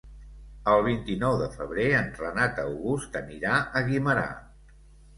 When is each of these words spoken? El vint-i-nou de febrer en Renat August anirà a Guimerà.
El 0.71 0.81
vint-i-nou 0.87 1.35
de 1.43 1.51
febrer 1.57 1.87
en 1.99 2.11
Renat 2.23 2.65
August 2.65 3.23
anirà 3.25 3.63
a 3.83 3.89
Guimerà. 3.93 4.29